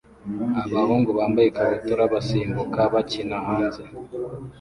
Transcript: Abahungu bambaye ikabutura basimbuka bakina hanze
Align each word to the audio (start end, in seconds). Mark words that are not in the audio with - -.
Abahungu 0.65 1.09
bambaye 1.17 1.47
ikabutura 1.49 2.03
basimbuka 2.13 2.79
bakina 2.93 3.35
hanze 3.47 3.83